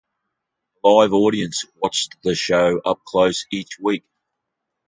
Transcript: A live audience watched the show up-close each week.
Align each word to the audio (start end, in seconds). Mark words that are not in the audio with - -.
A 0.83 0.87
live 0.89 1.13
audience 1.13 1.63
watched 1.75 2.15
the 2.23 2.33
show 2.33 2.81
up-close 2.83 3.45
each 3.51 3.77
week. 3.79 4.03